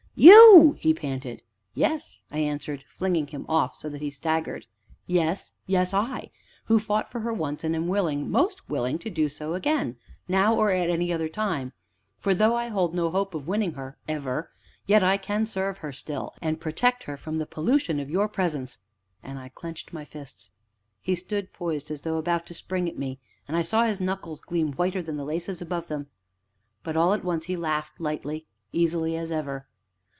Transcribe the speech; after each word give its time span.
you?" 0.13 0.77
he 0.79 0.93
panted. 0.93 1.41
"Yes," 1.73 2.21
I 2.29 2.39
answered, 2.39 2.83
flinging 2.89 3.27
him 3.27 3.43
off 3.49 3.75
so 3.75 3.89
that 3.89 4.01
he 4.01 4.09
staggered; 4.11 4.67
"yes 5.07 5.53
yes! 5.65 5.93
I 5.95 6.29
who 6.65 6.77
fought 6.79 7.09
for 7.09 7.21
her 7.21 7.33
once, 7.33 7.63
and 7.63 7.73
am 7.75 7.87
willing 7.87 8.29
most 8.29 8.69
willing, 8.69 8.99
to 8.99 9.09
do 9.09 9.29
so 9.29 9.53
again, 9.55 9.95
now 10.27 10.53
or 10.53 10.69
at 10.69 10.89
any 10.91 11.11
other 11.13 11.29
time, 11.29 11.71
for, 12.19 12.35
though 12.35 12.55
I 12.55 12.67
hold 12.67 12.93
no 12.93 13.09
hope 13.09 13.33
of 13.33 13.47
winning 13.47 13.71
her 13.73 13.97
ever 14.07 14.51
yet 14.85 15.01
I 15.01 15.17
can 15.17 15.45
serve 15.47 15.77
her 15.79 15.93
still, 15.93 16.35
and 16.41 16.61
protect 16.61 17.05
her 17.05 17.15
from 17.17 17.37
the 17.39 17.47
pollution 17.47 17.99
of 17.99 18.09
your 18.09 18.27
presence," 18.27 18.77
and 19.23 19.39
I 19.39 19.47
clenched 19.49 19.93
my 19.93 20.03
fists. 20.05 20.51
He 21.01 21.15
stood 21.15 21.51
poised 21.53 21.89
as 21.89 22.01
though 22.03 22.17
about 22.19 22.45
to 22.47 22.53
spring 22.53 22.87
at 22.89 22.97
me, 22.99 23.19
and 23.47 23.55
I 23.57 23.61
saw 23.63 23.85
his 23.85 23.99
knuckles 24.01 24.41
gleam 24.41 24.73
whiter 24.73 25.01
than 25.01 25.15
the 25.17 25.23
laces 25.25 25.61
above 25.63 25.87
them, 25.87 26.07
but, 26.83 26.95
all 26.97 27.13
at 27.13 27.23
once, 27.23 27.45
he 27.45 27.55
laughed 27.55 27.99
lightly, 27.99 28.45
easily 28.73 29.15
as 29.15 29.31
ever. 29.31 29.67